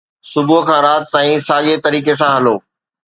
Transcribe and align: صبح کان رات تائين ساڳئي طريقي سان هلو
صبح 0.31 0.59
کان 0.67 0.79
رات 0.85 1.03
تائين 1.13 1.39
ساڳئي 1.47 1.75
طريقي 1.85 2.13
سان 2.19 2.31
هلو 2.37 2.55